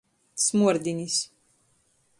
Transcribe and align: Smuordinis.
Smuordinis. 0.45 1.15